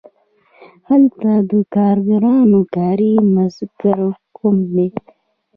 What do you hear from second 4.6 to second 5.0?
دی